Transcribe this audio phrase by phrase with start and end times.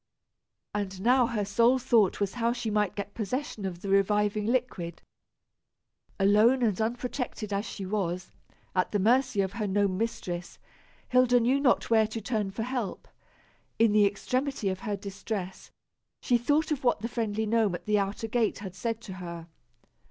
[0.73, 5.03] And now her sole thought was how she might get possession of the reviving liquid.
[6.19, 8.31] Alone and unprotected as she was,
[8.75, 10.57] at the mercy of her gnome mistress,
[11.09, 13.07] Hilda knew not where to turn for help.
[13.77, 15.69] In the extremity of her distress,
[16.19, 19.45] she thought of what the friendly gnome at the outer gate had said to her.